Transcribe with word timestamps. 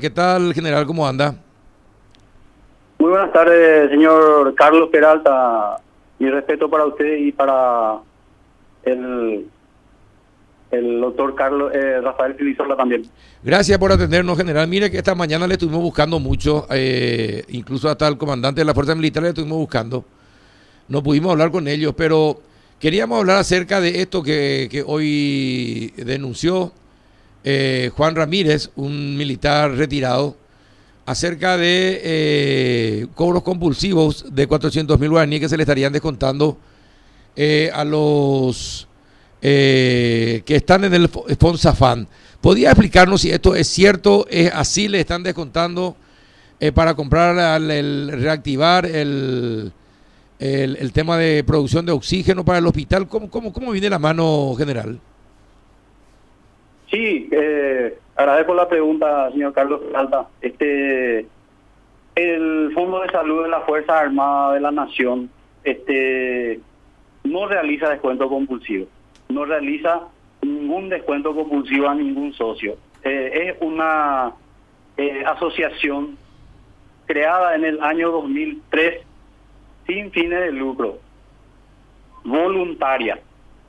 ¿Qué 0.00 0.10
tal, 0.10 0.54
general? 0.54 0.86
¿Cómo 0.86 1.04
anda? 1.08 1.34
Muy 3.00 3.10
buenas 3.10 3.32
tardes, 3.32 3.90
señor 3.90 4.54
Carlos 4.54 4.90
Peralta. 4.92 5.80
Mi 6.20 6.30
respeto 6.30 6.70
para 6.70 6.84
usted 6.84 7.16
y 7.16 7.32
para 7.32 7.98
el, 8.84 9.48
el 10.70 11.00
doctor 11.00 11.34
Carlos 11.34 11.72
eh, 11.74 12.00
Rafael 12.00 12.36
Filisola 12.36 12.76
también. 12.76 13.10
Gracias 13.42 13.76
por 13.76 13.90
atendernos, 13.90 14.38
general. 14.38 14.68
Mire 14.68 14.88
que 14.88 14.98
esta 14.98 15.16
mañana 15.16 15.48
le 15.48 15.54
estuvimos 15.54 15.82
buscando 15.82 16.20
mucho, 16.20 16.68
eh, 16.70 17.42
incluso 17.48 17.88
hasta 17.88 18.06
el 18.06 18.16
comandante 18.16 18.60
de 18.60 18.66
la 18.66 18.74
Fuerza 18.74 18.94
Militar 18.94 19.24
le 19.24 19.30
estuvimos 19.30 19.58
buscando. 19.58 20.04
No 20.86 21.02
pudimos 21.02 21.32
hablar 21.32 21.50
con 21.50 21.66
ellos, 21.66 21.92
pero 21.96 22.40
queríamos 22.78 23.18
hablar 23.18 23.38
acerca 23.38 23.80
de 23.80 24.00
esto 24.00 24.22
que, 24.22 24.68
que 24.70 24.84
hoy 24.86 25.92
denunció 25.96 26.72
eh, 27.50 27.90
Juan 27.96 28.14
Ramírez, 28.14 28.70
un 28.76 29.16
militar 29.16 29.70
retirado, 29.72 30.36
acerca 31.06 31.56
de 31.56 31.98
eh, 32.04 33.06
cobros 33.14 33.42
compulsivos 33.42 34.26
de 34.30 34.46
400 34.46 35.00
mil 35.00 35.08
guaraníes 35.08 35.40
que 35.40 35.48
se 35.48 35.56
le 35.56 35.62
estarían 35.62 35.90
descontando 35.90 36.58
eh, 37.34 37.70
a 37.72 37.84
los 37.84 38.86
que 39.40 40.44
están 40.46 40.84
en 40.84 40.92
el 40.92 41.08
Fonsafán. 41.08 42.06
¿Podría 42.42 42.68
explicarnos 42.68 43.22
si 43.22 43.30
esto 43.30 43.54
es 43.54 43.66
cierto? 43.68 44.26
¿Es 44.28 44.52
así? 44.52 44.86
¿Le 44.86 45.00
están 45.00 45.22
descontando 45.22 45.96
para 46.74 46.92
comprar, 46.92 47.62
el, 47.62 48.10
reactivar 48.12 48.84
el, 48.84 49.72
el, 50.38 50.92
tema 50.92 51.16
de 51.16 51.42
producción 51.44 51.86
de 51.86 51.92
oxígeno 51.92 52.44
para 52.44 52.58
el 52.58 52.66
hospital? 52.66 53.08
¿Cómo, 53.08 53.30
cómo, 53.30 53.54
cómo 53.54 53.70
viene 53.70 53.88
la 53.88 53.98
mano 53.98 54.54
general? 54.58 55.00
Sí, 56.90 57.28
eh, 57.30 57.98
agradezco 58.16 58.54
la 58.54 58.68
pregunta, 58.68 59.30
señor 59.30 59.52
Carlos 59.52 59.82
Alta. 59.94 60.26
Este, 60.40 61.26
el 62.14 62.72
Fondo 62.74 63.00
de 63.00 63.10
Salud 63.10 63.42
de 63.42 63.50
la 63.50 63.60
Fuerza 63.60 63.98
Armada 63.98 64.54
de 64.54 64.60
la 64.60 64.70
Nación 64.70 65.30
este, 65.64 66.60
no 67.24 67.46
realiza 67.46 67.90
descuento 67.90 68.28
compulsivo, 68.28 68.86
no 69.28 69.44
realiza 69.44 70.00
ningún 70.42 70.88
descuento 70.88 71.34
compulsivo 71.34 71.88
a 71.88 71.94
ningún 71.94 72.32
socio. 72.32 72.76
Eh, 73.04 73.50
es 73.50 73.56
una 73.60 74.32
eh, 74.96 75.22
asociación 75.26 76.16
creada 77.06 77.54
en 77.54 77.64
el 77.64 77.82
año 77.82 78.10
2003 78.10 79.02
sin 79.86 80.10
fines 80.10 80.40
de 80.40 80.52
lucro, 80.52 80.98
voluntaria 82.24 83.20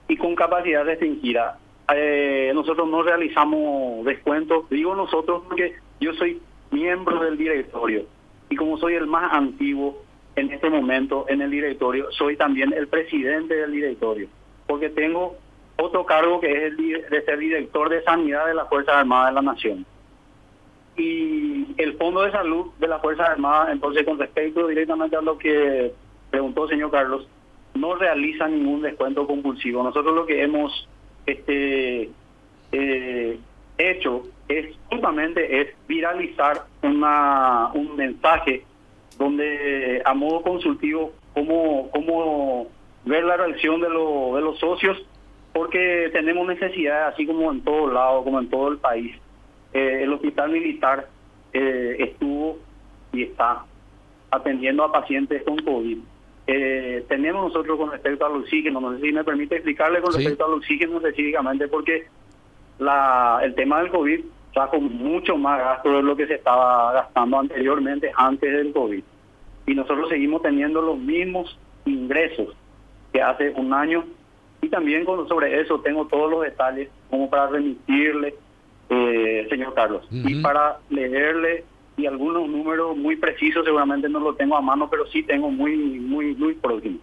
y 0.07 0.17
con 0.17 0.35
capacidad 0.35 0.85
restringida 0.85 1.58
eh, 1.95 2.51
nosotros 2.53 2.87
no 2.87 3.03
realizamos 3.03 4.05
descuentos. 4.05 4.69
Digo 4.69 4.95
nosotros 4.95 5.43
porque 5.47 5.75
yo 5.99 6.13
soy 6.13 6.41
miembro 6.71 7.19
del 7.23 7.37
directorio 7.37 8.05
y 8.49 8.55
como 8.55 8.77
soy 8.77 8.95
el 8.95 9.07
más 9.07 9.31
antiguo 9.33 10.03
en 10.35 10.51
este 10.51 10.69
momento 10.69 11.25
en 11.27 11.41
el 11.41 11.51
directorio, 11.51 12.11
soy 12.11 12.37
también 12.37 12.73
el 12.73 12.87
presidente 12.87 13.55
del 13.55 13.71
directorio, 13.71 14.27
porque 14.67 14.89
tengo 14.89 15.35
otro 15.77 16.05
cargo 16.05 16.39
que 16.39 16.51
es 16.51 16.63
el 16.63 16.77
de 16.77 17.21
ser 17.25 17.39
director 17.39 17.89
de 17.89 18.03
sanidad 18.03 18.47
de 18.47 18.53
las 18.53 18.69
Fuerzas 18.69 18.95
Armadas 18.95 19.29
de 19.29 19.35
la 19.35 19.41
Nación. 19.41 19.85
Y 20.97 21.67
el 21.77 21.93
Fondo 21.97 22.21
de 22.21 22.31
Salud 22.31 22.71
de 22.79 22.87
las 22.87 23.01
Fuerzas 23.01 23.29
Armadas, 23.29 23.69
entonces 23.71 24.05
con 24.05 24.19
respecto 24.19 24.67
directamente 24.67 25.15
a 25.15 25.21
lo 25.21 25.37
que 25.37 25.93
preguntó 26.29 26.65
el 26.65 26.69
señor 26.69 26.91
Carlos, 26.91 27.27
no 27.73 27.95
realiza 27.95 28.47
ningún 28.47 28.81
descuento 28.81 29.25
compulsivo. 29.25 29.83
Nosotros 29.83 30.13
lo 30.13 30.25
que 30.25 30.43
hemos 30.43 30.89
este 31.25 32.09
eh, 32.72 33.39
hecho 33.78 34.23
es 34.48 34.75
justamente 34.89 35.62
es 35.62 35.67
viralizar 35.88 36.64
una, 36.81 37.70
un 37.73 37.95
mensaje 37.95 38.64
donde 39.17 40.02
a 40.06 40.14
modo 40.14 40.42
consultivo 40.42 41.14
cómo, 41.34 41.90
cómo 41.92 42.67
ver 43.06 43.23
la 43.23 43.38
reacción 43.38 43.81
de, 43.81 43.90
lo, 43.90 44.35
de 44.35 44.41
los 44.41 44.59
socios 44.59 44.97
porque 45.53 46.09
tenemos 46.13 46.47
necesidad 46.47 47.08
así 47.08 47.25
como 47.25 47.52
en 47.52 47.62
todo 47.62 47.91
lado 47.91 48.24
como 48.24 48.40
en 48.40 48.50
todo 48.50 48.69
el 48.69 48.78
país. 48.78 49.16
Eh, 49.74 50.00
el 50.03 50.13
hospital 50.13 50.52
militar 50.52 51.08
eh, 51.53 51.96
estuvo 52.00 52.58
y 53.13 53.24
está 53.24 53.66
atendiendo 54.31 54.84
a 54.84 54.91
pacientes 54.91 55.44
con 55.44 55.58
COVID 55.58 55.97
eh, 56.51 57.05
tenemos 57.07 57.43
nosotros 57.43 57.77
con 57.77 57.91
respecto 57.91 58.25
al 58.25 58.37
oxígeno. 58.37 58.81
No 58.81 58.95
sé 58.95 59.01
si 59.01 59.11
me 59.11 59.23
permite 59.23 59.55
explicarle 59.55 60.01
con 60.01 60.11
respecto 60.11 60.45
al 60.45 60.53
oxígeno 60.53 60.97
específicamente, 60.97 61.67
porque 61.67 62.07
la, 62.79 63.39
el 63.43 63.53
tema 63.53 63.79
del 63.79 63.91
COVID 63.91 64.21
trajo 64.51 64.81
mucho 64.81 65.37
más 65.37 65.59
gasto 65.59 65.91
de 65.91 66.01
lo 66.01 66.15
que 66.15 66.25
se 66.25 66.33
estaba 66.33 66.91
gastando 66.91 67.37
anteriormente, 67.37 68.11
antes 68.15 68.51
del 68.51 68.73
COVID. 68.73 69.03
Y 69.67 69.75
nosotros 69.75 70.09
seguimos 70.09 70.41
teniendo 70.41 70.81
los 70.81 70.97
mismos 70.97 71.55
ingresos 71.85 72.55
que 73.13 73.21
hace 73.21 73.51
un 73.51 73.71
año. 73.71 74.05
Y 74.63 74.69
también 74.69 75.05
con, 75.05 75.27
sobre 75.27 75.61
eso 75.61 75.81
tengo 75.81 76.07
todos 76.07 76.31
los 76.31 76.41
detalles 76.41 76.89
como 77.11 77.29
para 77.29 77.45
remitirle, 77.45 78.33
eh, 78.89 79.45
señor 79.51 79.75
Carlos, 79.75 80.07
y 80.09 80.41
para 80.41 80.79
leerle 80.89 81.63
y 81.99 82.07
algunos 82.07 82.47
números 82.49 82.95
muy 82.97 83.15
precisos 83.15 83.65
seguramente 83.65 84.07
no 84.09 84.19
lo 84.19 84.35
tengo 84.35 84.55
a 84.55 84.61
mano, 84.61 84.89
pero 84.89 85.05
sí 85.07 85.23
tengo 85.23 85.51
muy, 85.51 85.75
muy, 85.75 86.35
muy 86.35 86.53
próximo. 86.53 86.99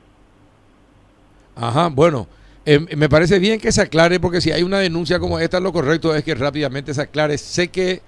Ajá, 1.54 1.88
bueno, 1.88 2.26
em, 2.64 2.86
me 2.96 3.08
parece 3.08 3.38
bien 3.38 3.60
que 3.60 3.72
se 3.72 3.82
aclare, 3.82 4.20
porque 4.20 4.40
si 4.40 4.52
hay 4.52 4.62
una 4.62 4.78
denuncia 4.78 5.18
como 5.18 5.38
esta, 5.38 5.60
lo 5.60 5.72
correcto 5.72 6.14
es 6.14 6.24
que 6.24 6.34
rápidamente 6.34 6.92
se 6.92 7.02
aclare. 7.02 7.38
Sé 7.38 7.68
que 7.68 8.02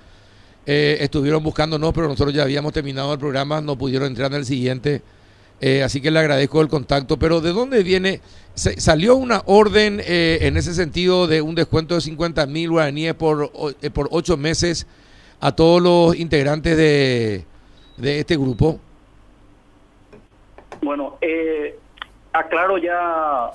eh, 0.66 0.98
estuvieron 1.00 1.42
buscándonos, 1.42 1.92
pero 1.94 2.08
nosotros 2.08 2.34
ya 2.34 2.42
habíamos 2.42 2.72
terminado 2.72 3.12
el 3.12 3.18
programa, 3.18 3.60
no 3.60 3.76
pudieron 3.76 4.08
entrar 4.08 4.30
en 4.32 4.38
el 4.38 4.44
siguiente. 4.44 5.02
Eh, 5.60 5.82
así 5.82 6.00
que 6.00 6.10
le 6.10 6.18
agradezco 6.18 6.60
el 6.60 6.68
contacto. 6.68 7.18
Pero 7.18 7.40
¿de 7.40 7.52
dónde 7.52 7.82
viene? 7.82 8.20
¿Salió 8.54 9.16
una 9.16 9.42
orden 9.46 10.00
eh, 10.04 10.38
en 10.42 10.56
ese 10.56 10.74
sentido 10.74 11.26
de 11.26 11.40
un 11.42 11.54
descuento 11.54 11.94
de 11.94 12.00
50 12.00 12.46
mil 12.46 12.70
guaraníes 12.70 13.14
por, 13.14 13.50
por 13.92 14.08
ocho 14.10 14.36
meses 14.36 14.86
a 15.40 15.52
todos 15.52 15.82
los 15.82 16.16
integrantes 16.16 16.76
de, 16.76 17.44
de 17.96 18.20
este 18.20 18.36
grupo? 18.36 18.80
Bueno, 20.82 21.18
eh, 21.20 21.78
aclaro 22.32 22.78
ya, 22.78 23.50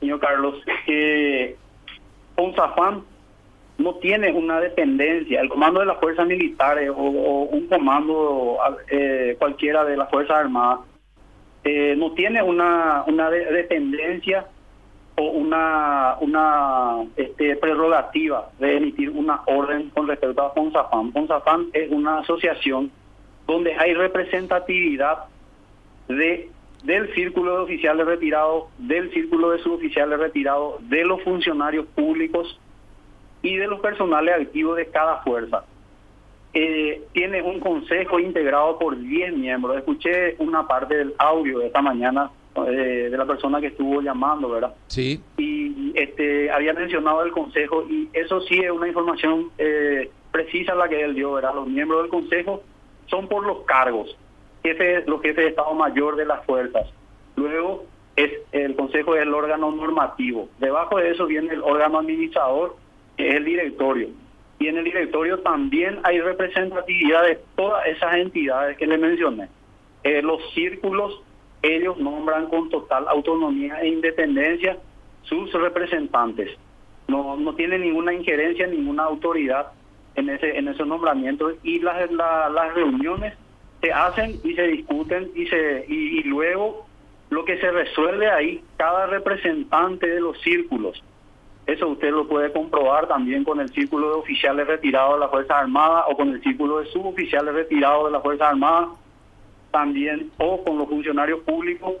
señor 0.00 0.20
Carlos, 0.20 0.54
que 0.86 1.56
Ponzafán 2.34 3.04
no 3.78 3.94
tiene 3.94 4.32
una 4.32 4.60
dependencia. 4.60 5.40
El 5.40 5.48
comando 5.48 5.80
de 5.80 5.86
las 5.86 5.98
fuerzas 5.98 6.26
militares 6.26 6.90
o, 6.90 7.02
un 7.02 7.66
comando 7.68 8.58
eh, 8.90 9.36
cualquiera 9.38 9.84
de 9.84 9.96
las 9.96 10.10
fuerzas 10.10 10.36
armadas 10.36 10.80
eh, 11.64 11.94
no 11.96 12.12
tiene 12.12 12.42
una, 12.42 13.04
una 13.06 13.30
dependencia 13.30 14.46
una 15.22 16.16
una 16.20 17.04
este, 17.16 17.56
prerrogativa 17.56 18.50
de 18.58 18.76
emitir 18.76 19.10
una 19.10 19.42
orden 19.46 19.90
con 19.90 20.06
respecto 20.06 20.42
a 20.42 20.50
FONSAFAM. 20.50 21.12
FONSAFAM 21.12 21.70
es 21.72 21.90
una 21.90 22.18
asociación 22.18 22.90
donde 23.46 23.74
hay 23.74 23.94
representatividad 23.94 25.24
de 26.08 26.50
del 26.82 27.12
círculo 27.14 27.56
de 27.56 27.62
oficiales 27.62 28.06
retirados, 28.06 28.64
del 28.78 29.10
círculo 29.12 29.50
de 29.50 29.58
suboficiales 29.58 30.18
retirados, 30.18 30.76
de 30.88 31.04
los 31.04 31.22
funcionarios 31.22 31.86
públicos 31.86 32.58
y 33.42 33.56
de 33.56 33.66
los 33.66 33.80
personales 33.80 34.34
activos 34.40 34.76
de 34.76 34.86
cada 34.86 35.22
fuerza. 35.22 35.64
Eh, 36.54 37.02
tiene 37.12 37.42
un 37.42 37.60
consejo 37.60 38.18
integrado 38.18 38.78
por 38.78 38.98
10 38.98 39.36
miembros. 39.36 39.76
Escuché 39.76 40.36
una 40.38 40.66
parte 40.66 40.96
del 40.96 41.14
audio 41.18 41.58
de 41.58 41.66
esta 41.66 41.82
mañana 41.82 42.30
eh, 42.66 43.08
de 43.10 43.16
la 43.16 43.26
persona 43.26 43.60
que 43.60 43.68
estuvo 43.68 44.00
llamando, 44.00 44.50
¿verdad? 44.50 44.74
Sí. 44.88 45.20
Y 45.36 45.92
este 45.94 46.50
había 46.50 46.72
mencionado 46.72 47.22
el 47.22 47.32
consejo 47.32 47.86
y 47.88 48.08
eso 48.12 48.40
sí 48.42 48.58
es 48.58 48.70
una 48.70 48.88
información 48.88 49.50
eh, 49.58 50.10
precisa 50.30 50.74
la 50.74 50.88
que 50.88 51.02
él 51.02 51.14
dio, 51.14 51.32
¿verdad? 51.32 51.54
Los 51.54 51.68
miembros 51.68 52.02
del 52.02 52.10
consejo 52.10 52.62
son 53.06 53.28
por 53.28 53.46
los 53.46 53.64
cargos, 53.64 54.16
jefe, 54.62 55.04
los 55.06 55.20
jefes 55.22 55.44
de 55.44 55.48
Estado 55.48 55.74
Mayor 55.74 56.16
de 56.16 56.26
las 56.26 56.44
fuerzas. 56.44 56.88
Luego 57.36 57.86
es 58.16 58.32
el 58.52 58.74
consejo 58.74 59.14
es 59.14 59.22
el 59.22 59.32
órgano 59.32 59.70
normativo. 59.70 60.48
Debajo 60.58 60.98
de 60.98 61.10
eso 61.10 61.26
viene 61.26 61.54
el 61.54 61.62
órgano 61.62 61.98
administrador, 61.98 62.76
que 63.16 63.28
es 63.28 63.34
el 63.34 63.44
directorio. 63.44 64.08
Y 64.58 64.66
en 64.66 64.76
el 64.76 64.84
directorio 64.84 65.38
también 65.38 66.00
hay 66.02 66.20
representatividad 66.20 67.22
de 67.22 67.38
todas 67.54 67.86
esas 67.86 68.14
entidades 68.16 68.76
que 68.76 68.86
le 68.86 68.98
mencioné. 68.98 69.48
Eh, 70.02 70.20
los 70.22 70.40
círculos 70.52 71.22
ellos 71.62 71.98
nombran 71.98 72.48
con 72.48 72.68
total 72.70 73.06
autonomía 73.08 73.80
e 73.80 73.88
independencia 73.88 74.78
sus 75.22 75.52
representantes. 75.52 76.56
No, 77.08 77.36
no 77.36 77.54
tienen 77.54 77.82
ninguna 77.82 78.12
injerencia, 78.12 78.66
ninguna 78.66 79.04
autoridad 79.04 79.72
en 80.18 80.28
ese 80.28 80.58
en 80.58 80.68
esos 80.68 80.86
nombramientos 80.86 81.54
y 81.62 81.78
las, 81.80 82.10
las 82.10 82.74
reuniones 82.74 83.34
se 83.80 83.92
hacen 83.92 84.40
y 84.42 84.54
se 84.54 84.62
discuten 84.62 85.30
y 85.34 85.46
se 85.46 85.84
y, 85.88 86.22
luego 86.24 86.86
lo 87.30 87.44
que 87.44 87.58
se 87.60 87.70
resuelve 87.70 88.28
ahí 88.28 88.62
cada 88.76 89.06
representante 89.06 90.08
de 90.08 90.20
los 90.20 90.40
círculos 90.40 91.00
Eso 91.66 91.88
usted 91.88 92.10
lo 92.10 92.26
puede 92.26 92.50
comprobar 92.52 93.06
también 93.06 93.44
con 93.44 93.60
el 93.60 93.68
círculo 93.68 94.08
de 94.08 94.14
oficiales 94.16 94.66
retirados 94.66 95.14
de 95.14 95.20
las 95.20 95.30
Fuerzas 95.30 95.56
Armadas 95.56 96.04
o 96.08 96.16
con 96.16 96.30
el 96.30 96.42
círculo 96.42 96.80
de 96.80 96.86
suboficiales 96.86 97.54
retirados 97.54 98.06
de 98.06 98.12
las 98.12 98.22
Fuerzas 98.22 98.48
Armadas, 98.48 98.88
también 99.78 100.32
o 100.38 100.64
con 100.64 100.76
los 100.76 100.88
funcionarios 100.88 101.40
públicos. 101.40 101.94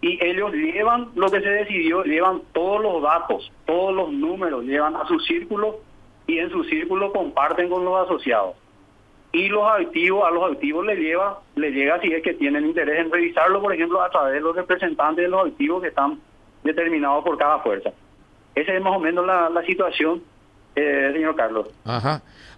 Y 0.00 0.22
ellos 0.24 0.52
llevan 0.52 1.10
lo 1.14 1.30
que 1.30 1.40
se 1.40 1.48
decidió, 1.48 2.02
llevan 2.04 2.42
todos 2.52 2.82
los 2.82 3.02
datos, 3.02 3.50
todos 3.66 3.94
los 3.94 4.12
números, 4.12 4.64
llevan 4.64 4.96
a 4.96 5.06
su 5.06 5.18
círculo 5.20 5.80
y 6.26 6.38
en 6.38 6.50
su 6.50 6.64
círculo 6.64 7.12
comparten 7.12 7.68
con 7.68 7.84
los 7.84 8.06
asociados. 8.06 8.56
Y 9.32 9.48
los 9.48 9.64
activos, 9.68 10.26
a 10.26 10.30
los 10.30 10.52
activos 10.52 10.86
les 10.86 10.98
lleva, 10.98 11.40
les 11.56 11.74
llega 11.74 12.00
si 12.00 12.12
es 12.12 12.22
que 12.22 12.34
tienen 12.34 12.66
interés 12.66 13.00
en 13.00 13.10
revisarlo, 13.10 13.60
por 13.60 13.72
ejemplo, 13.72 14.00
a 14.02 14.10
través 14.10 14.34
de 14.34 14.40
los 14.40 14.54
representantes 14.54 15.24
de 15.24 15.28
los 15.28 15.46
activos 15.46 15.82
que 15.82 15.88
están 15.88 16.20
determinados 16.62 17.24
por 17.24 17.36
cada 17.36 17.58
fuerza. 17.58 17.90
Esa 18.54 18.72
es 18.72 18.82
más 18.82 18.96
o 18.96 19.00
menos 19.00 19.26
la, 19.26 19.62
situación, 19.66 20.22
eh, 20.76 21.10
señor 21.12 21.34
Carlos. 21.34 21.68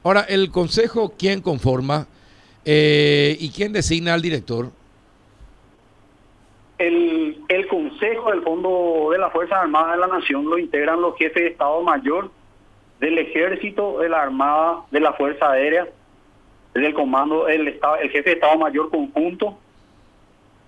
Ahora, 0.02 0.20
¿el 0.28 0.50
Consejo 0.50 1.14
quién 1.18 1.40
conforma 1.40 2.06
eh, 2.68 3.36
y 3.38 3.50
quién 3.50 3.72
designa 3.72 4.12
al 4.12 4.20
director? 4.20 4.70
El, 6.78 7.38
el 7.48 7.68
Consejo 7.68 8.30
del 8.32 8.42
Fondo 8.42 9.08
de 9.12 9.18
las 9.18 9.32
Fuerzas 9.32 9.60
Armadas 9.60 9.92
de 9.92 9.98
la 9.98 10.08
Nación 10.08 10.44
lo 10.44 10.58
integran 10.58 11.00
los 11.00 11.16
jefes 11.16 11.44
de 11.44 11.48
Estado 11.50 11.80
Mayor 11.82 12.30
del 13.00 13.18
Ejército, 13.18 14.00
de 14.00 14.08
la 14.08 14.20
Armada, 14.20 14.80
de 14.90 15.00
la 15.00 15.12
Fuerza 15.12 15.52
Aérea, 15.52 15.86
del 16.74 16.92
Comando, 16.92 17.46
el, 17.46 17.68
Estado, 17.68 17.96
el 17.96 18.10
Jefe 18.10 18.30
de 18.30 18.34
Estado 18.36 18.58
Mayor 18.58 18.90
Conjunto, 18.90 19.56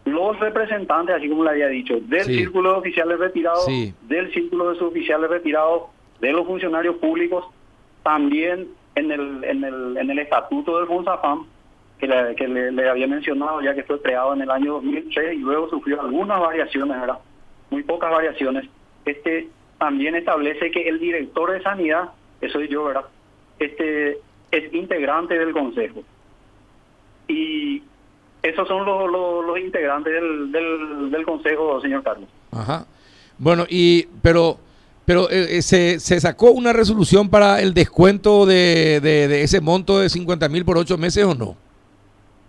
los 0.05 0.39
representantes, 0.39 1.17
así 1.17 1.29
como 1.29 1.45
le 1.45 1.50
había 1.50 1.69
dicho, 1.69 1.99
del 2.00 2.25
círculo 2.25 2.73
de 2.73 2.79
oficiales 2.79 3.19
retirados, 3.19 3.67
del 3.67 4.33
círculo 4.33 4.71
de 4.71 4.79
suboficiales 4.79 5.29
retirados, 5.29 5.83
de 6.21 6.33
los 6.33 6.47
funcionarios 6.47 6.97
públicos, 6.97 7.45
también 8.03 8.69
en 8.95 9.11
el, 9.11 9.45
en 9.45 9.65
el, 9.65 9.97
en 9.97 10.11
el 10.11 10.19
estatuto 10.21 10.79
del 10.79 10.87
FONSAFAM, 10.87 11.47
que, 11.99 12.06
le, 12.06 12.35
que 12.37 12.49
le, 12.49 12.89
había 12.89 13.06
mencionado 13.06 13.61
ya 13.61 13.75
que 13.75 13.83
fue 13.83 14.00
creado 14.00 14.35
en 14.35 14.43
el 14.43 14.50
año 14.50 14.75
2003 14.75 15.35
y 15.35 15.39
luego 15.39 15.69
sufrió 15.69 16.00
algunas 16.00 16.41
variaciones, 16.41 17.00
¿verdad? 17.00 17.19
Muy 17.71 17.83
pocas 17.83 18.11
variaciones. 18.11 18.69
Este 19.05 19.49
también 19.79 20.15
establece 20.15 20.71
que 20.71 20.89
el 20.89 20.99
director 20.99 21.53
de 21.53 21.62
sanidad, 21.62 22.11
eso 22.41 22.55
soy 22.55 22.69
yo, 22.69 22.85
¿verdad? 22.85 23.05
Este 23.59 24.19
es 24.50 24.73
integrante 24.73 25.39
del 25.39 25.53
consejo. 25.53 26.03
Y 27.27 27.83
esos 28.43 28.67
son 28.69 28.87
los, 28.87 29.11
los, 29.11 29.59
integrantes 29.59 30.12
del, 30.12 31.11
del, 31.11 31.25
consejo, 31.25 31.81
señor 31.81 32.03
Carlos. 32.03 32.29
Ajá. 32.53 32.87
Bueno, 33.39 33.67
y 33.69 34.06
pero 34.23 34.59
pero 35.05 35.31
eh, 35.31 35.59
eh, 35.59 35.62
¿se, 35.62 36.00
¿se, 36.00 36.21
sacó 36.21 36.50
una 36.50 36.73
resolución 36.73 37.29
para 37.29 37.61
el 37.61 37.75
descuento 37.75 38.47
de, 38.47 39.00
de, 39.00 39.43
ese 39.43 39.61
monto 39.61 39.99
de 39.99 40.09
50 40.09 40.49
mil 40.49 40.65
por 40.65 40.79
ocho 40.79 40.97
meses 40.99 41.25
o 41.25 41.35
no? 41.35 41.56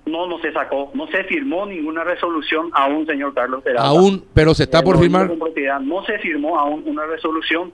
No, 0.09 0.27
no 0.27 0.39
se 0.39 0.51
sacó, 0.51 0.91
no 0.93 1.07
se 1.07 1.23
firmó 1.25 1.65
ninguna 1.65 2.03
resolución 2.03 2.69
aún, 2.73 3.05
señor 3.05 3.33
Carlos. 3.33 3.63
Aún, 3.77 4.25
pero 4.33 4.53
se 4.53 4.63
está 4.63 4.81
por 4.81 4.99
firmar. 4.99 5.29
No 5.81 6.03
se 6.03 6.19
firmó 6.19 6.59
aún 6.59 6.83
una 6.85 7.05
resolución. 7.05 7.71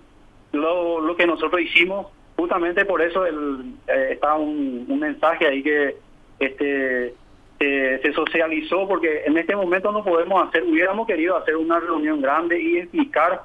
Lo, 0.51 1.01
lo 1.01 1.15
que 1.15 1.27
nosotros 1.27 1.61
hicimos, 1.61 2.07
justamente 2.37 2.85
por 2.85 3.01
eso 3.01 3.25
el, 3.25 3.73
eh, 3.87 4.09
está 4.11 4.35
un, 4.35 4.85
un 4.87 4.99
mensaje 4.99 5.47
ahí 5.47 5.61
que 5.61 5.95
este 6.39 7.13
se 7.57 8.13
socializó 8.13 8.87
porque 8.87 9.23
en 9.25 9.37
este 9.37 9.55
momento 9.55 9.91
no 9.91 10.03
podemos 10.03 10.47
hacer, 10.47 10.63
hubiéramos 10.63 11.07
querido 11.07 11.37
hacer 11.37 11.55
una 11.55 11.79
reunión 11.79 12.21
grande 12.21 12.61
y 12.61 12.77
explicar 12.77 13.43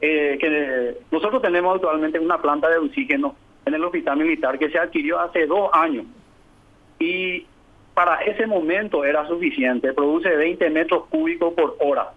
eh, 0.00 0.38
que 0.40 0.96
nosotros 1.10 1.42
tenemos 1.42 1.74
actualmente 1.74 2.18
una 2.18 2.40
planta 2.40 2.68
de 2.68 2.78
oxígeno 2.78 3.36
en 3.66 3.74
el 3.74 3.84
hospital 3.84 4.16
militar 4.16 4.58
que 4.58 4.70
se 4.70 4.78
adquirió 4.78 5.20
hace 5.20 5.46
dos 5.46 5.68
años 5.72 6.06
y 6.98 7.46
para 8.00 8.22
ese 8.22 8.46
momento 8.46 9.04
era 9.04 9.26
suficiente, 9.28 9.92
produce 9.92 10.34
20 10.34 10.70
metros 10.70 11.04
cúbicos 11.10 11.52
por 11.52 11.76
hora. 11.80 12.08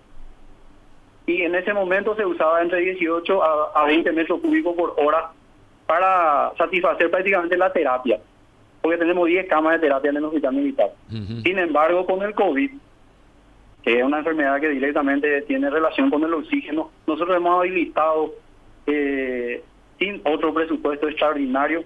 Y 1.28 1.42
en 1.42 1.56
ese 1.56 1.74
momento 1.74 2.16
se 2.16 2.26
usaba 2.26 2.62
entre 2.62 2.80
18 2.80 3.44
a, 3.44 3.72
a 3.76 3.86
20 3.88 4.14
metros 4.14 4.40
cúbicos 4.40 4.78
por 4.78 4.94
hora 4.96 5.32
para 5.86 6.54
satisfacer 6.58 7.12
prácticamente 7.12 7.58
la 7.58 7.74
terapia 7.74 8.18
porque 8.82 8.98
tenemos 8.98 9.28
10 9.28 9.48
camas 9.48 9.74
de 9.74 9.80
terapia 9.80 10.10
en 10.12 10.18
el 10.18 10.26
hospital 10.26 10.54
militar. 10.54 10.92
Sin 11.10 11.58
embargo, 11.58 12.06
con 12.06 12.22
el 12.22 12.34
COVID, 12.34 12.72
que 13.82 13.98
es 14.00 14.04
una 14.04 14.20
enfermedad 14.20 14.60
que 14.60 14.70
directamente 14.70 15.42
tiene 15.44 15.70
relación 15.70 16.10
con 16.10 16.24
el 16.24 16.34
oxígeno, 16.34 16.92
nosotros 17.08 17.38
hemos 17.38 17.60
habilitado, 17.60 18.34
eh, 18.88 19.64
sin 20.00 20.22
otro 20.26 20.54
presupuesto 20.54 21.08
extraordinario, 21.08 21.86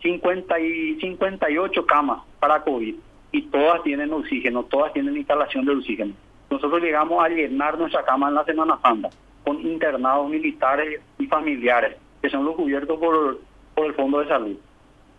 50 0.00 0.60
y 0.60 1.00
58 1.00 1.84
camas 1.84 2.22
para 2.40 2.62
COVID 2.62 2.94
y 3.32 3.42
todas 3.42 3.82
tienen 3.82 4.12
oxígeno, 4.12 4.64
todas 4.64 4.92
tienen 4.92 5.16
instalación 5.16 5.64
de 5.64 5.72
oxígeno. 5.72 6.14
Nosotros 6.50 6.80
llegamos 6.82 7.22
a 7.22 7.28
llenar 7.28 7.78
nuestra 7.78 8.04
cama 8.04 8.28
en 8.28 8.34
la 8.34 8.44
Semana 8.44 8.78
Santa 8.82 9.10
con 9.44 9.60
internados 9.60 10.28
militares 10.28 11.00
y 11.18 11.26
familiares, 11.26 11.96
que 12.22 12.30
son 12.30 12.44
los 12.44 12.54
cubiertos 12.54 12.98
por, 12.98 13.38
por 13.74 13.86
el 13.86 13.94
Fondo 13.94 14.20
de 14.20 14.28
Salud. 14.28 14.56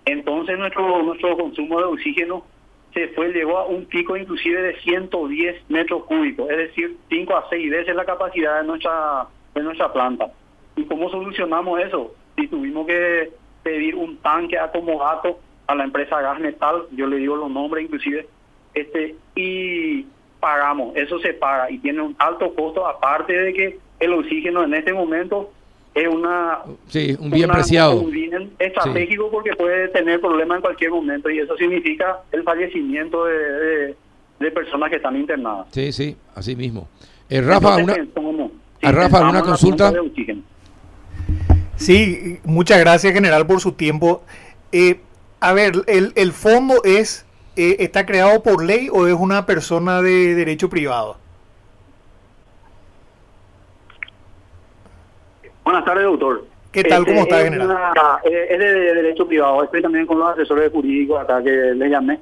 Entonces 0.06 0.58
nuestro 0.58 1.04
nuestro 1.04 1.38
consumo 1.38 1.80
de 1.80 1.86
oxígeno 1.86 2.44
se 2.94 3.10
fue, 3.10 3.32
llegó 3.32 3.58
a 3.58 3.66
un 3.66 3.86
pico 3.86 4.18
inclusive 4.18 4.62
de 4.62 4.76
110 4.80 5.70
metros 5.70 6.06
cúbicos, 6.06 6.50
es 6.50 6.58
decir, 6.58 6.98
5 7.10 7.36
a 7.36 7.48
6 7.50 7.70
veces 7.70 7.96
la 7.96 8.06
capacidad 8.06 8.62
de 8.62 8.68
nuestra, 8.68 9.28
de 9.54 9.64
nuestra 9.64 9.94
planta. 9.94 10.32
¿Y 10.76 10.84
cómo 10.86 11.10
solucionamos 11.10 11.80
eso? 11.82 12.16
Si 12.36 12.48
tuvimos 12.48 12.88
que 12.88 13.32
pedir 13.64 13.96
un 13.96 14.18
tanque 14.18 14.58
acomodado 14.58 15.40
a 15.70 15.76
la 15.76 15.84
empresa 15.84 16.20
Gas 16.20 16.40
Metal, 16.40 16.82
yo 16.94 17.06
le 17.06 17.18
digo 17.18 17.36
los 17.36 17.52
nombres 17.52 17.86
inclusive, 17.86 18.28
este 18.74 19.16
y 19.36 20.04
pagamos, 20.40 20.96
eso 20.96 21.20
se 21.20 21.34
paga 21.34 21.70
y 21.70 21.78
tiene 21.78 22.02
un 22.02 22.16
alto 22.18 22.56
costo, 22.56 22.88
aparte 22.88 23.34
de 23.34 23.54
que 23.54 23.80
el 24.00 24.14
oxígeno 24.14 24.64
en 24.64 24.74
este 24.74 24.94
momento 24.94 25.52
es 25.94 26.08
una 26.08 26.60
sí, 26.88 27.16
un 27.20 27.30
bien 27.30 27.52
preciado. 27.52 28.00
Un 28.02 28.10
bien 28.10 28.52
estratégico 28.58 29.30
porque 29.30 29.52
puede 29.56 29.90
tener 29.90 30.20
problemas 30.20 30.56
en 30.58 30.62
cualquier 30.64 30.90
momento 30.90 31.30
y 31.30 31.38
eso 31.38 31.56
significa 31.56 32.20
el 32.32 32.42
fallecimiento 32.42 33.26
de, 33.26 33.96
de, 34.40 34.52
personas 34.52 34.90
que 34.90 34.96
están 34.96 35.18
internadas. 35.18 35.68
Sí, 35.70 35.92
sí, 35.92 36.18
así 36.34 36.56
mismo. 36.56 36.88
Eh, 37.30 37.42
Rafa, 37.42 37.76
una, 37.76 37.96
Rafa, 38.82 39.30
una 39.30 39.44
consulta. 39.44 39.94
Sí, 41.76 42.40
muchas 42.44 42.80
gracias, 42.80 43.14
general, 43.14 43.46
por 43.46 43.60
su 43.60 43.74
tiempo. 43.74 44.24
Eh, 44.72 45.00
a 45.40 45.54
ver, 45.54 45.74
¿el, 45.88 46.14
el 46.16 46.32
fondo 46.32 46.76
es 46.84 47.26
eh, 47.56 47.78
está 47.80 48.06
creado 48.06 48.42
por 48.42 48.64
ley 48.64 48.90
o 48.92 49.08
es 49.08 49.14
una 49.14 49.46
persona 49.46 50.02
de 50.02 50.36
derecho 50.36 50.70
privado? 50.70 51.18
Buenas 55.64 55.86
tardes, 55.86 56.04
doctor. 56.04 56.46
¿Qué 56.72 56.84
tal? 56.84 57.06
¿Cómo 57.06 57.22
está, 57.22 57.42
es 57.42 57.44
general? 57.46 57.94
Eh, 58.24 58.48
es 58.50 58.60
de, 58.60 58.74
derecho 58.96 59.28
privado. 59.28 59.64
Estoy 59.64 59.82
también 59.82 60.06
con 60.06 60.20
los 60.20 60.32
asesores 60.32 60.72
jurídicos 60.72 61.20
acá 61.20 61.44
que 61.44 61.50
le 61.50 61.90
llamé. 61.90 62.20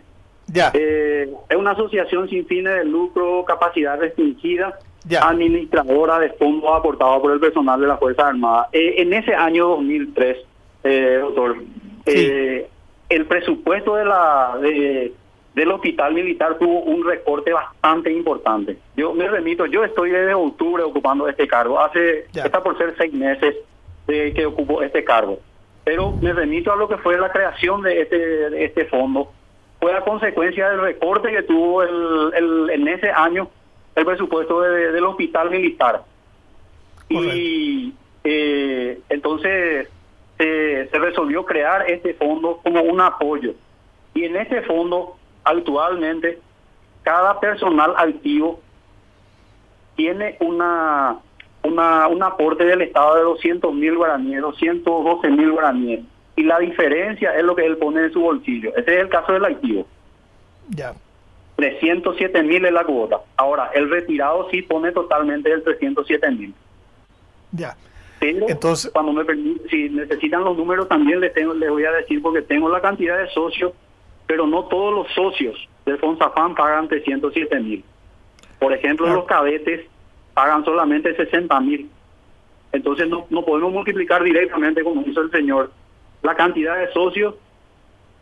Ya. 0.48 0.72
Eh, 0.74 1.30
es 1.50 1.56
una 1.56 1.72
asociación 1.72 2.30
sin 2.30 2.46
fines 2.46 2.74
de 2.74 2.86
lucro, 2.86 3.44
capacidad 3.46 4.00
restringida, 4.00 4.80
administradora 5.22 6.20
de 6.20 6.30
fondos 6.32 6.70
aportados 6.74 7.22
por 7.22 7.32
el 7.32 7.40
personal 7.40 7.80
de 7.80 7.88
la 7.88 7.98
Fuerza 7.98 8.28
Armada. 8.28 8.70
Eh, 8.72 8.96
en 8.98 9.14
ese 9.14 9.34
año 9.36 9.68
2003, 9.70 10.38
doctor, 11.22 11.58
el 13.10 13.26
presupuesto 13.26 13.96
de 13.96 14.06
la 14.06 14.58
de, 14.62 15.14
del 15.54 15.72
hospital 15.72 16.14
militar 16.14 16.58
tuvo 16.60 16.82
un 16.82 17.06
recorte 17.06 17.52
bastante 17.52 18.12
importante. 18.12 18.78
Yo 18.96 19.14
me 19.14 19.28
remito, 19.28 19.66
yo 19.66 19.84
estoy 19.84 20.12
desde 20.12 20.34
octubre 20.34 20.84
ocupando 20.84 21.28
este 21.28 21.48
cargo, 21.48 21.80
hace, 21.80 22.26
está 22.34 22.62
por 22.62 22.78
ser 22.78 22.94
seis 22.98 23.14
meses 23.14 23.56
de 24.06 24.34
que 24.34 24.46
ocupo 24.46 24.82
este 24.82 25.04
cargo, 25.04 25.40
pero 25.84 26.12
me 26.12 26.32
remito 26.34 26.72
a 26.72 26.76
lo 26.76 26.88
que 26.88 26.98
fue 26.98 27.18
la 27.18 27.32
creación 27.32 27.82
de 27.82 28.02
este, 28.02 28.66
este 28.66 28.86
fondo, 28.86 29.32
fue 29.80 29.94
a 29.94 30.02
consecuencia 30.02 30.70
del 30.70 30.82
recorte 30.82 31.32
que 31.32 31.44
tuvo 31.44 31.84
el, 31.84 32.70
en 32.72 32.88
ese 32.88 33.10
año 33.10 33.50
el 33.96 34.06
presupuesto 34.06 34.62
del 34.62 35.04
hospital 35.06 35.50
militar. 35.50 36.04
Y 37.10 37.94
eh, 38.24 39.00
entonces 39.10 39.90
se 40.38 41.00
resolvió 41.00 41.46
crear 41.46 41.90
este 41.90 42.14
fondo 42.14 42.60
como 42.64 42.82
un 42.82 43.02
apoyo. 43.02 43.54
Y 44.14 44.26
en 44.26 44.36
este 44.36 44.62
fondo 44.64 45.16
actualmente 45.44 46.40
cada 47.04 47.40
personal 47.40 47.94
activo 47.98 48.60
tiene 49.96 50.36
una, 50.42 51.18
una 51.64 52.08
un 52.08 52.22
aporte 52.22 52.66
del 52.66 52.82
Estado 52.82 53.16
de 53.16 53.22
200 53.22 53.74
mil 53.74 53.96
guaraníes, 53.96 54.42
212 54.42 55.30
mil 55.30 55.52
guaraníes. 55.52 56.02
Y 56.36 56.44
la 56.44 56.60
diferencia 56.60 57.36
es 57.36 57.44
lo 57.44 57.56
que 57.56 57.66
él 57.66 57.78
pone 57.78 58.04
en 58.04 58.14
su 58.14 58.22
bolsillo. 58.22 58.76
Ese 58.76 58.96
es 58.96 59.02
el 59.02 59.10
caso 59.10 59.34
del 59.34 59.46
activo. 59.46 59.88
Ya. 60.70 60.94
307 61.56 62.44
mil 62.44 62.64
es 62.66 62.74
la 62.74 62.84
cuota. 62.84 63.22
Ahora, 63.38 63.72
el 63.74 63.90
retirado 63.90 64.48
sí 64.52 64.62
pone 64.62 64.92
totalmente 64.92 65.52
el 65.52 65.64
307 65.64 66.32
mil. 66.32 66.54
Ya. 67.54 67.76
Pero 68.20 68.48
Entonces- 68.50 68.92
cuando 68.92 69.14
me 69.14 69.24
permite, 69.26 69.70
si 69.70 69.90
necesitan 69.90 70.44
los 70.44 70.58
números 70.58 70.88
también 70.88 71.20
les, 71.20 71.34
tengo, 71.34 71.54
les 71.54 71.70
voy 71.70 71.86
a 71.86 71.92
decir 71.92 72.22
porque 72.22 72.42
tengo 72.42 72.70
la 72.70 72.82
cantidad 72.82 73.18
de 73.18 73.30
socios, 73.30 73.74
pero 74.26 74.48
no 74.48 74.66
todos 74.66 74.94
los 74.94 75.08
socios 75.14 75.56
del 75.86 75.98
Fonsafán 76.00 76.56
pagan 76.56 76.88
307 76.88 77.60
mil. 77.60 77.84
Por 78.60 78.74
ejemplo, 78.74 79.06
Claro. 79.06 79.20
los 79.22 79.28
cadetes 79.28 79.86
pagan 80.34 80.66
solamente 80.66 81.16
60 81.16 81.60
mil. 81.62 81.90
Entonces 82.72 83.08
no, 83.08 83.26
no 83.30 83.46
podemos 83.46 83.72
multiplicar 83.72 84.24
directamente, 84.24 84.84
como 84.84 85.02
hizo 85.08 85.22
el 85.22 85.32
señor, 85.32 85.72
la 86.24 86.36
cantidad 86.36 86.78
de 86.78 86.92
socios 86.92 87.36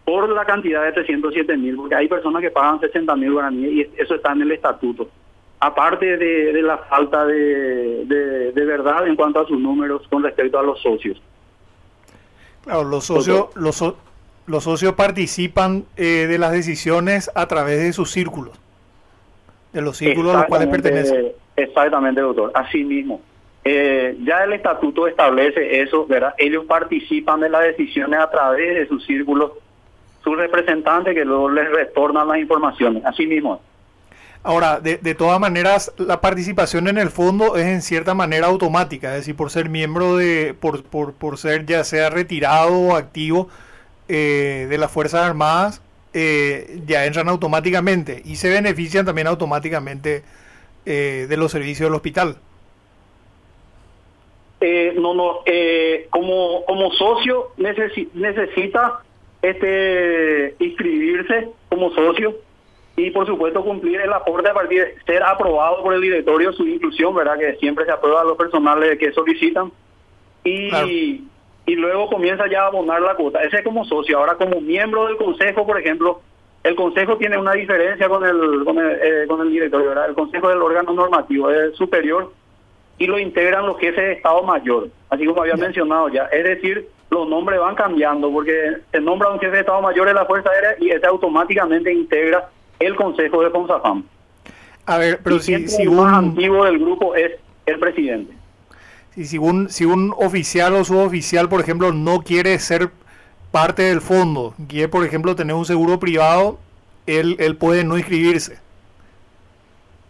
por 0.04 0.30
la 0.30 0.46
cantidad 0.46 0.84
de 0.84 0.92
307 0.92 1.58
mil, 1.58 1.76
porque 1.78 1.96
hay 1.96 2.08
personas 2.08 2.42
que 2.42 2.52
pagan 2.52 2.80
60 2.80 3.16
mil 3.16 3.32
guaraníes 3.34 3.72
y 3.72 4.02
eso 4.02 4.16
está 4.16 4.34
en 4.34 4.42
el 4.44 4.52
estatuto. 4.52 5.10
Aparte 5.60 6.18
de, 6.18 6.54
de 6.54 6.62
la 6.62 6.78
falta 6.80 7.26
de, 7.26 8.06
de- 8.06 8.52
de 8.52 8.66
verdad 8.66 9.08
en 9.08 9.16
cuanto 9.16 9.40
a 9.40 9.48
sus 9.48 9.60
números 9.60 10.02
con 10.10 10.22
respecto 10.24 10.60
a 10.60 10.64
los 10.64 10.82
socios. 10.82 11.22
Claro, 12.64 12.84
los 12.84 13.06
socios, 13.06 13.48
los, 13.56 13.76
so- 13.76 13.98
los 14.48 14.64
socios 14.64 14.94
participan 14.94 15.86
eh, 15.98 16.26
de 16.28 16.38
las 16.38 16.52
decisiones 16.52 17.32
a 17.36 17.48
través 17.48 17.80
de 17.80 17.94
sus 17.94 18.12
círculos, 18.12 18.60
de 19.72 19.82
los 19.82 19.98
círculos 19.98 20.36
a 20.36 20.40
los 20.40 20.46
cuales 20.48 20.68
pertenecen. 20.68 21.32
Exactamente, 21.56 22.22
doctor. 22.22 22.52
Así 22.54 22.84
mismo. 22.84 23.22
Eh, 23.64 24.18
ya 24.24 24.44
el 24.44 24.54
estatuto 24.54 25.08
establece 25.08 25.82
eso, 25.82 26.06
¿verdad? 26.06 26.36
Ellos 26.38 26.66
participan 26.66 27.40
de 27.40 27.50
las 27.50 27.64
decisiones 27.64 28.20
a 28.20 28.30
través 28.30 28.76
de 28.76 28.88
sus 28.88 29.04
círculos, 29.06 29.52
sus 30.24 30.38
representantes 30.38 31.16
que 31.16 31.26
luego 31.26 31.50
les 31.50 31.70
retornan 31.72 32.28
las 32.28 32.38
informaciones. 32.40 33.04
Así 33.06 33.26
mismo. 33.26 33.62
Ahora, 34.48 34.80
de, 34.80 34.98
de 34.98 35.16
todas 35.16 35.40
maneras, 35.40 35.92
la 35.98 36.22
participación 36.22 36.88
en 36.88 37.00
el 37.00 37.10
fondo 37.10 37.58
es 37.58 37.66
en 37.66 37.82
cierta 37.82 38.14
manera 38.14 38.46
automática, 38.46 39.10
es 39.10 39.22
decir, 39.22 39.36
por 39.36 39.50
ser 39.50 39.70
miembro 39.70 40.18
de, 40.18 40.54
por, 40.54 40.84
por, 40.84 41.14
por 41.14 41.40
ser 41.40 41.66
ya 41.66 41.84
sea 41.84 42.12
retirado 42.12 42.72
o 42.78 42.96
activo 42.96 43.50
eh, 44.08 44.68
de 44.70 44.78
las 44.78 44.92
Fuerzas 44.92 45.26
Armadas, 45.26 45.82
eh, 46.14 46.80
ya 46.86 47.08
entran 47.08 47.28
automáticamente 47.28 48.22
y 48.24 48.36
se 48.36 48.50
benefician 48.50 49.04
también 49.04 49.26
automáticamente 49.26 50.22
eh, 50.86 51.26
de 51.28 51.38
los 51.38 51.52
servicios 51.52 51.90
del 51.90 51.96
hospital. 51.96 52.38
Eh, 54.62 54.94
no, 54.96 55.16
no, 55.16 55.40
eh, 55.48 56.08
como, 56.12 56.64
como 56.66 56.92
socio 56.92 57.52
necesi- 57.58 58.10
necesita 58.14 59.00
este 59.42 60.56
inscribirse 60.60 61.50
como 61.68 61.90
socio 61.96 62.45
y 62.98 63.12
por 63.12 63.26
supuesto 63.26 63.64
cumplir 63.64 64.00
el 64.02 64.14
aporte 64.14 64.50
a 64.50 64.54
partir 64.54 64.84
de 64.86 64.96
ser 65.06 65.22
aprobado 65.24 65.84
por 65.84 65.94
el 65.94 66.02
directorio 66.02 66.54
su 66.54 66.66
inclusión, 66.66 67.14
¿verdad? 67.14 67.38
Que 67.38 67.56
siempre 67.56 67.86
se 67.86 67.92
aprueba 67.92 68.22
a 68.22 68.26
los 68.26 68.38
personales 68.38 68.98
que 68.98 69.12
solicitan 69.12 69.72
y, 70.44 70.70
Claro. 70.70 70.88
y 70.88 71.76
luego 71.76 72.08
comienza 72.08 72.48
ya 72.48 72.64
a 72.64 72.68
abonar 72.68 73.02
la 73.02 73.16
cuota. 73.16 73.42
Ese 73.44 73.58
es 73.58 73.64
como 73.64 73.84
socio. 73.86 74.18
Ahora 74.18 74.36
como 74.36 74.62
miembro 74.62 75.08
del 75.08 75.18
consejo, 75.18 75.66
por 75.66 75.80
ejemplo, 75.80 76.22
el 76.64 76.76
consejo 76.76 77.18
tiene 77.18 77.38
una 77.38 77.54
diferencia 77.54 78.08
con 78.08 78.26
el, 78.26 78.64
con 78.64 78.78
el, 78.80 78.92
eh, 79.02 79.26
con 79.28 79.42
el 79.42 79.52
directorio, 79.52 79.90
¿verdad? 79.90 80.10
El 80.10 80.16
consejo 80.16 80.50
del 80.50 80.62
órgano 80.62 80.94
normativo 80.94 81.52
es 81.52 81.76
superior 81.76 82.32
y 82.98 83.08
lo 83.08 83.20
integran 83.20 83.66
los 83.66 83.78
jefes 83.78 84.04
de 84.04 84.12
Estado 84.14 84.42
Mayor, 84.44 84.88
así 85.10 85.26
como 85.26 85.42
había 85.42 85.58
mencionado 85.58 86.08
ya. 86.10 86.24
Es 86.32 86.44
decir, 86.44 86.88
los 87.10 87.28
nombres 87.28 87.60
van 87.60 87.76
cambiando 87.76 88.32
porque 88.32 88.78
se 88.92 89.02
nombra 89.02 89.30
un 89.30 89.40
jefe 89.40 89.52
de 89.52 89.60
Estado 89.60 89.82
Mayor 89.82 90.08
de 90.08 90.14
la 90.14 90.26
Fuerza 90.26 90.50
Aérea 90.50 90.76
y 90.80 90.90
ese 90.92 91.06
automáticamente 91.06 91.92
integra 91.94 92.50
el 92.80 92.96
Consejo 92.96 93.42
de 93.42 93.50
FONSAFAM. 93.50 94.04
A 94.86 94.98
ver, 94.98 95.20
pero 95.24 95.38
y 95.38 95.40
si, 95.40 95.54
el 95.54 95.90
más 95.92 96.08
un, 96.08 96.14
antiguo 96.14 96.66
del 96.66 96.80
grupo 96.80 97.16
es 97.16 97.32
el 97.66 97.80
presidente. 97.80 98.34
si, 99.14 99.26
si 99.26 99.38
un, 99.38 99.70
si 99.70 99.86
un 99.86 100.14
oficial 100.18 100.76
o 100.76 100.84
suboficial, 100.84 101.50
por 101.50 101.60
ejemplo, 101.60 101.92
no 101.92 102.22
quiere 102.22 102.58
ser 102.60 102.92
parte 103.52 103.84
del 103.84 104.02
fondo, 104.02 104.54
quiere, 104.68 104.90
por 104.90 105.06
ejemplo, 105.06 105.36
tener 105.36 105.56
un 105.56 105.66
seguro 105.66 106.00
privado, 106.00 106.60
él, 107.08 107.36
él 107.40 107.56
puede 107.56 107.84
no 107.84 107.98
inscribirse. 107.98 108.60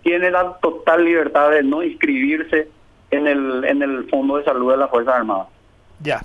Tiene 0.03 0.29
la 0.31 0.57
total 0.61 1.05
libertad 1.05 1.51
de 1.51 1.63
no 1.63 1.83
inscribirse 1.83 2.67
en 3.11 3.27
el, 3.27 3.63
en 3.65 3.81
el 3.81 4.09
Fondo 4.09 4.37
de 4.37 4.43
Salud 4.43 4.71
de 4.71 4.77
las 4.77 4.89
Fuerzas 4.89 5.15
Armadas. 5.15 5.47
Ya, 6.01 6.21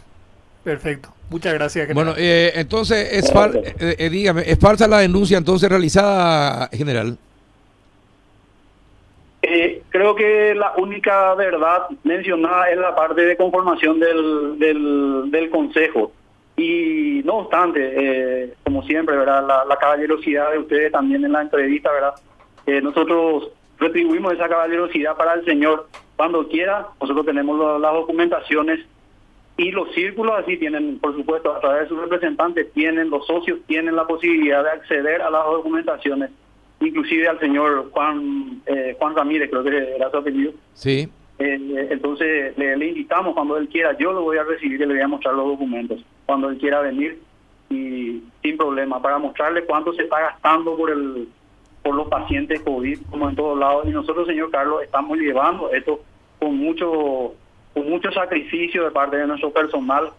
perfecto. 0.64 1.08
Muchas 1.30 1.54
gracias. 1.54 1.92
Bueno, 1.94 2.14
general. 2.14 2.16
eh, 2.48 2.52
entonces, 2.56 3.08
es 3.12 3.32
fal- 3.32 3.56
eh, 3.64 3.96
eh, 3.98 4.10
dígame, 4.10 4.42
¿es 4.46 4.58
falsa 4.58 4.88
la 4.88 4.98
denuncia 4.98 5.38
entonces 5.38 5.68
realizada, 5.68 6.68
general? 6.72 7.16
Eh, 9.42 9.82
creo 9.88 10.14
que 10.14 10.54
la 10.54 10.72
única 10.76 11.34
verdad 11.34 11.86
mencionada 12.04 12.70
es 12.70 12.78
la 12.78 12.94
parte 12.94 13.22
de 13.22 13.36
conformación 13.36 13.98
del, 13.98 14.58
del, 14.58 15.30
del 15.30 15.50
Consejo. 15.50 16.12
Y 16.56 17.22
no 17.24 17.36
obstante, 17.38 17.80
eh, 17.96 18.54
como 18.64 18.82
siempre, 18.82 19.16
¿verdad? 19.16 19.46
La, 19.46 19.64
la 19.64 19.76
caballerosidad 19.76 20.52
de 20.52 20.58
ustedes 20.58 20.92
también 20.92 21.24
en 21.24 21.32
la 21.32 21.40
entrevista, 21.42 21.90
¿verdad? 21.90 22.14
Eh, 22.66 22.82
nosotros 22.82 23.48
retribuimos 23.78 24.34
esa 24.34 24.48
caballerosidad 24.48 25.16
para 25.16 25.34
el 25.34 25.44
Señor 25.46 25.88
cuando 26.16 26.46
quiera. 26.48 26.88
Nosotros 27.00 27.24
tenemos 27.24 27.58
la- 27.58 27.78
las 27.78 27.94
documentaciones 27.94 28.80
y 29.60 29.70
los 29.72 29.92
círculos 29.92 30.32
así 30.38 30.56
tienen, 30.56 30.98
por 31.00 31.14
supuesto, 31.14 31.52
a 31.52 31.60
través 31.60 31.82
de 31.82 31.88
sus 31.88 32.00
representantes, 32.00 32.72
tienen, 32.72 33.10
los 33.10 33.26
socios 33.26 33.58
tienen 33.66 33.94
la 33.94 34.06
posibilidad 34.06 34.64
de 34.64 34.70
acceder 34.70 35.20
a 35.20 35.28
las 35.28 35.44
documentaciones, 35.44 36.30
inclusive 36.80 37.28
al 37.28 37.38
señor 37.38 37.90
Juan 37.90 38.62
eh, 38.64 38.96
Juan 38.98 39.14
Ramírez, 39.14 39.50
creo 39.50 39.62
que 39.62 39.96
era 39.96 40.10
su 40.10 40.16
apellido. 40.16 40.52
Sí. 40.72 41.10
Eh, 41.38 41.88
entonces 41.90 42.56
le, 42.56 42.74
le 42.74 42.86
invitamos 42.86 43.34
cuando 43.34 43.58
él 43.58 43.68
quiera, 43.68 43.94
yo 43.98 44.12
lo 44.12 44.22
voy 44.22 44.38
a 44.38 44.44
recibir 44.44 44.80
y 44.80 44.86
le 44.86 44.94
voy 44.94 45.02
a 45.02 45.08
mostrar 45.08 45.34
los 45.34 45.48
documentos, 45.48 46.02
cuando 46.24 46.48
él 46.48 46.56
quiera 46.56 46.80
venir 46.80 47.20
y 47.68 48.22
sin 48.42 48.56
problema, 48.56 49.02
para 49.02 49.18
mostrarle 49.18 49.66
cuánto 49.66 49.92
se 49.92 50.04
está 50.04 50.20
gastando 50.20 50.74
por 50.74 50.90
el 50.90 51.28
por 51.82 51.94
los 51.94 52.08
pacientes 52.08 52.62
COVID, 52.62 52.98
como 53.10 53.28
en 53.28 53.36
todos 53.36 53.58
lados. 53.58 53.86
Y 53.86 53.90
nosotros, 53.90 54.26
señor 54.26 54.50
Carlos, 54.50 54.82
estamos 54.82 55.18
llevando 55.18 55.70
esto 55.70 56.00
con 56.38 56.56
mucho 56.56 57.34
mucho 57.90 58.10
sacrificio 58.12 58.84
de 58.84 58.90
parte 58.90 59.16
de 59.16 59.26
nuestro 59.26 59.52
personal. 59.52 60.10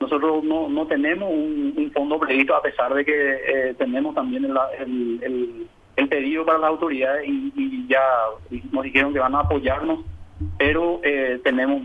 Nosotros 0.00 0.42
no, 0.42 0.68
no 0.68 0.86
tenemos 0.86 1.30
un, 1.30 1.90
fondo 1.94 2.18
previsto, 2.18 2.54
a 2.54 2.62
pesar 2.62 2.92
de 2.92 3.04
que 3.04 3.12
eh, 3.12 3.74
tenemos 3.78 4.14
también 4.14 4.44
el, 4.44 6.08
pedido 6.08 6.44
para 6.44 6.58
las 6.58 6.70
autoridades 6.70 7.26
y, 7.26 7.52
y 7.56 7.86
ya 7.86 8.02
nos 8.70 8.84
dijeron 8.84 9.14
que 9.14 9.18
van 9.20 9.34
a 9.34 9.40
apoyarnos, 9.40 10.00
pero 10.58 11.00
eh, 11.02 11.40
tenemos 11.42 11.80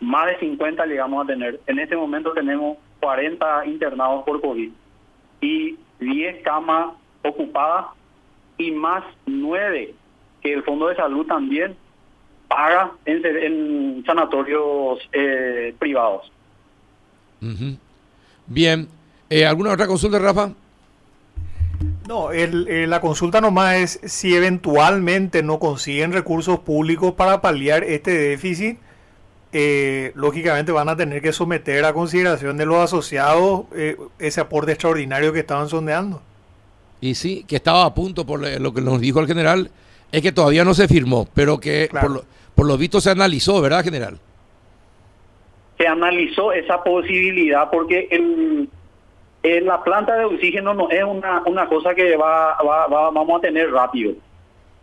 más 0.00 0.26
de 0.28 0.38
50 0.38 0.86
llegamos 0.86 1.24
a 1.24 1.26
tener. 1.26 1.60
En 1.66 1.78
este 1.78 1.96
momento 1.96 2.32
tenemos 2.32 2.78
40 3.00 3.66
internados 3.66 4.24
por 4.24 4.40
COVID 4.40 4.70
y 5.40 5.76
10 6.00 6.42
camas 6.42 6.94
ocupadas 7.22 7.86
y 8.56 8.70
más 8.70 9.04
9 9.26 9.94
que 10.40 10.52
el 10.52 10.62
Fondo 10.62 10.88
de 10.88 10.96
Salud 10.96 11.26
también 11.26 11.76
paga 12.48 12.92
en, 13.04 13.24
en 13.26 14.04
sanatorios 14.06 14.98
eh, 15.12 15.74
privados. 15.78 16.30
Bien. 18.46 18.88
Eh, 19.28 19.44
¿Alguna 19.44 19.72
otra 19.72 19.86
consulta, 19.86 20.18
Rafa? 20.18 20.50
No, 22.08 22.30
el- 22.30 22.68
eh, 22.68 22.86
la 22.86 23.00
consulta 23.00 23.40
nomás 23.40 23.74
es 23.76 24.00
si 24.12 24.34
eventualmente 24.34 25.42
no 25.42 25.58
consiguen 25.58 26.12
recursos 26.12 26.60
públicos 26.60 27.14
para 27.14 27.40
paliar 27.40 27.82
este 27.82 28.12
déficit, 28.12 28.78
eh, 29.52 30.12
lógicamente 30.14 30.70
van 30.70 30.88
a 30.88 30.96
tener 30.96 31.20
que 31.22 31.32
someter 31.32 31.84
a 31.84 31.92
consideración 31.92 32.56
de 32.56 32.66
los 32.66 32.78
asociados 32.78 33.64
eh, 33.74 33.96
ese 34.18 34.40
aporte 34.40 34.72
extraordinario 34.72 35.32
que 35.32 35.40
estaban 35.40 35.68
sondeando. 35.68 36.22
Y 37.00 37.14
sí, 37.14 37.44
que 37.46 37.56
estaba 37.56 37.84
a 37.84 37.94
punto, 37.94 38.24
por 38.24 38.40
lo 38.40 38.72
que 38.72 38.80
nos 38.80 39.00
dijo 39.00 39.20
el 39.20 39.26
general, 39.26 39.70
es 40.16 40.22
que 40.22 40.32
todavía 40.32 40.64
no 40.64 40.74
se 40.74 40.88
firmó, 40.88 41.28
pero 41.34 41.58
que 41.60 41.88
Claro. 41.88 42.06
por, 42.08 42.16
lo, 42.16 42.22
por 42.54 42.66
lo 42.66 42.76
visto 42.78 43.00
se 43.00 43.10
analizó, 43.10 43.60
¿verdad, 43.60 43.84
general? 43.84 44.18
Se 45.78 45.86
analizó 45.86 46.52
esa 46.52 46.82
posibilidad 46.82 47.68
porque 47.70 48.08
el, 48.10 48.68
eh, 49.42 49.60
la 49.60 49.82
planta 49.84 50.16
de 50.16 50.24
oxígeno 50.24 50.72
no 50.72 50.88
es 50.90 51.04
una, 51.04 51.42
una 51.46 51.68
cosa 51.68 51.94
que 51.94 52.16
va, 52.16 52.56
va- 52.62 52.86
va- 52.86 53.10
vamos 53.10 53.38
a 53.38 53.40
tener 53.42 53.70
rápido. 53.70 54.12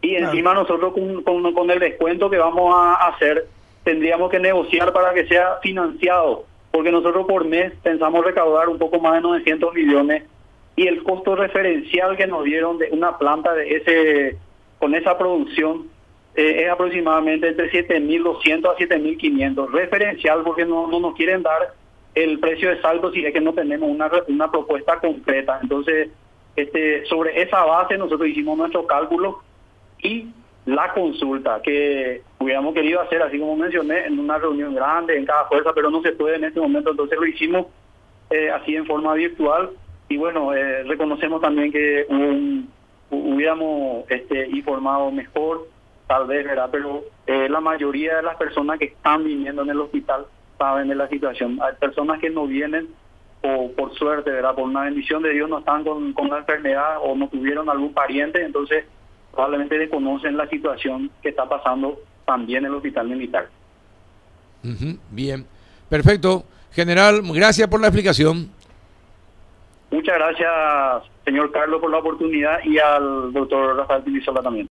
Y 0.01 0.09
Claro. 0.17 0.25
encima 0.27 0.53
nosotros 0.53 0.93
con, 0.93 1.23
con- 1.23 1.53
con 1.53 1.71
el 1.71 1.79
descuento 1.79 2.29
que 2.29 2.37
vamos 2.37 2.73
a 2.75 3.07
hacer 3.07 3.47
tendríamos 3.83 4.29
que 4.29 4.39
negociar 4.39 4.93
para 4.93 5.13
que 5.13 5.27
sea 5.27 5.57
financiado, 5.63 6.45
porque 6.71 6.91
nosotros 6.91 7.25
por 7.27 7.43
mes 7.45 7.73
pensamos 7.81 8.23
recaudar 8.23 8.69
un 8.69 8.77
poco 8.77 8.99
más 8.99 9.13
de 9.15 9.21
900 9.21 9.73
millones 9.73 10.23
y 10.75 10.87
el 10.87 11.03
costo 11.03 11.35
referencial 11.35 12.15
que 12.15 12.27
nos 12.27 12.43
dieron 12.45 12.77
de 12.77 12.89
una 12.91 13.17
planta 13.17 13.53
de 13.53 13.75
ese 13.77 14.37
con 14.83 14.95
esa 14.95 15.17
producción 15.17 15.87
eh, 16.35 16.63
es 16.65 16.69
aproximadamente 16.69 17.47
entre 17.47 17.71
7.200 17.71 18.65
a 18.65 18.75
7.500 18.75 19.71
referencial 19.71 20.41
porque 20.43 20.65
no, 20.65 20.87
no 20.87 20.99
nos 20.99 21.15
quieren 21.15 21.41
dar 21.41 21.73
el 22.13 22.37
precio 22.39 22.69
de 22.69 22.81
saldo 22.81 23.09
si 23.13 23.25
es 23.25 23.31
que 23.31 23.39
no 23.39 23.53
tenemos 23.53 23.89
una, 23.89 24.11
una 24.27 24.51
propuesta 24.51 24.99
concreta 24.99 25.57
entonces 25.63 26.09
este 26.57 27.05
sobre 27.05 27.41
esa 27.41 27.63
base 27.63 27.97
nosotros 27.97 28.27
hicimos 28.27 28.57
nuestro 28.57 28.85
cálculo 28.85 29.39
y 30.01 30.27
la 30.65 30.91
consulta 30.91 31.61
que 31.63 32.21
hubiéramos 32.39 32.73
querido 32.73 32.99
hacer, 33.01 33.21
así 33.21 33.39
como 33.39 33.55
mencioné, 33.55 34.05
en 34.05 34.19
una 34.19 34.37
reunión 34.37 34.75
grande, 34.75 35.17
en 35.17 35.25
cada 35.25 35.45
fuerza, 35.45 35.71
pero 35.73 35.89
no 35.89 36.01
se 36.01 36.13
puede 36.13 36.37
en 36.37 36.45
este 36.45 36.59
momento, 36.59 36.91
entonces 36.91 37.17
lo 37.19 37.25
hicimos 37.25 37.67
eh, 38.29 38.49
así 38.49 38.75
en 38.75 38.85
forma 38.85 39.13
virtual. 39.13 39.71
Y 40.07 40.15
bueno, 40.15 40.53
eh, 40.53 40.83
reconocemos 40.83 41.41
también 41.41 41.69
que 41.69 42.05
hubiéramos 43.13 44.05
este, 44.09 44.47
informado 44.49 45.11
mejor, 45.11 45.67
tal 46.07 46.27
vez, 46.27 46.45
¿verdad? 46.45 46.69
Pero 46.71 47.03
eh, 47.27 47.47
la 47.49 47.61
mayoría 47.61 48.17
de 48.17 48.23
las 48.23 48.35
personas 48.37 48.79
que 48.79 48.85
están 48.85 49.23
viniendo 49.23 49.61
en 49.61 49.69
el 49.69 49.79
hospital 49.79 50.25
saben 50.57 50.87
de 50.87 50.95
la 50.95 51.07
situación. 51.07 51.59
Hay 51.61 51.75
personas 51.79 52.19
que 52.19 52.29
no 52.29 52.47
vienen 52.47 52.89
o 53.41 53.71
por 53.71 53.93
suerte, 53.95 54.31
¿verdad? 54.31 54.55
Por 54.55 54.63
una 54.63 54.83
bendición 54.83 55.21
de 55.21 55.31
Dios 55.31 55.49
no 55.49 55.59
están 55.59 55.83
con, 55.83 56.13
con 56.13 56.29
la 56.29 56.39
enfermedad 56.39 56.97
o 57.01 57.15
no 57.15 57.27
tuvieron 57.27 57.69
algún 57.69 57.93
pariente, 57.93 58.43
entonces 58.43 58.85
probablemente 59.31 59.77
desconocen 59.77 60.37
la 60.37 60.47
situación 60.47 61.11
que 61.21 61.29
está 61.29 61.49
pasando 61.49 61.99
también 62.25 62.59
en 62.59 62.71
el 62.71 62.77
hospital 62.77 63.07
militar. 63.07 63.49
Bien, 65.11 65.45
perfecto. 65.89 66.45
General, 66.71 67.21
gracias 67.33 67.67
por 67.67 67.81
la 67.81 67.87
explicación. 67.87 68.49
Muchas 69.93 70.15
gracias, 70.15 71.03
señor 71.23 71.51
Carlos, 71.51 71.79
por 71.79 71.91
la 71.91 71.99
oportunidad 71.99 72.57
y 72.63 72.79
al 72.79 73.31
doctor 73.31 73.77
Rafael 73.77 74.01
Pinizola 74.01 74.41
también. 74.41 74.61